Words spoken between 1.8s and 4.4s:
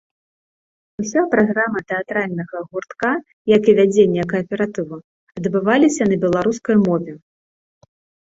тэатральнага гуртка, як і вядзенне